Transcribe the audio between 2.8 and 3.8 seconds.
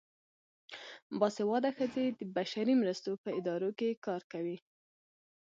مرستو په ادارو